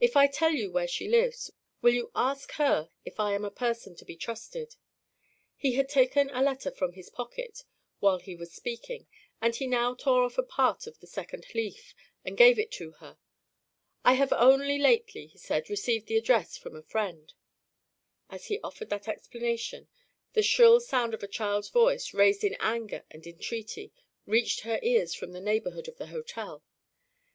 If 0.00 0.16
I 0.16 0.28
tell 0.28 0.52
you 0.52 0.70
where 0.72 0.88
she 0.88 1.10
lives, 1.10 1.50
will 1.82 1.92
you 1.92 2.10
ask 2.14 2.52
her 2.52 2.88
if 3.04 3.20
I 3.20 3.34
am 3.34 3.44
a 3.44 3.50
person 3.50 3.94
to 3.96 4.04
be 4.06 4.16
trusted?" 4.16 4.76
He 5.58 5.74
had 5.74 5.90
taken 5.90 6.30
a 6.30 6.40
letter 6.42 6.70
from 6.70 6.94
his 6.94 7.10
pocket, 7.10 7.64
while 8.00 8.18
he 8.18 8.34
was 8.34 8.50
speaking; 8.50 9.08
and 9.42 9.54
he 9.54 9.66
now 9.66 9.92
tore 9.94 10.22
off 10.24 10.38
a 10.38 10.42
part 10.42 10.86
of 10.86 10.98
the 11.00 11.06
second 11.06 11.52
leaf, 11.54 11.94
and 12.24 12.38
gave 12.38 12.58
it 12.58 12.72
to 12.80 12.92
her. 12.92 13.18
"I 14.06 14.14
have 14.14 14.32
only 14.32 14.78
lately," 14.78 15.26
he 15.26 15.36
said, 15.36 15.68
"received 15.68 16.06
the 16.06 16.16
address 16.16 16.56
from 16.56 16.74
a 16.74 16.80
friend." 16.82 17.30
As 18.30 18.46
he 18.46 18.58
offered 18.64 18.88
that 18.88 19.06
explanation, 19.06 19.88
the 20.32 20.42
shrill 20.42 20.80
sound 20.80 21.12
of 21.12 21.22
a 21.22 21.28
child's 21.28 21.68
voice, 21.68 22.14
raised 22.14 22.42
in 22.42 22.56
anger 22.58 23.04
and 23.10 23.26
entreaty, 23.26 23.92
reached 24.24 24.64
their 24.64 24.82
ears 24.82 25.12
from 25.14 25.32
the 25.32 25.42
neighborhood 25.42 25.88
of 25.88 25.98
the 25.98 26.06
hotel. 26.06 26.64